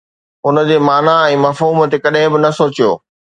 [0.45, 2.91] ان جي معنيٰ ۽ مفهوم تي ڪڏهن به نه سوچيو